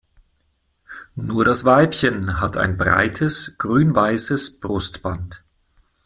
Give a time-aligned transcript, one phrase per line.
[1.15, 5.43] Nur das Weibchen hat ein breites grün-weißes Brustband.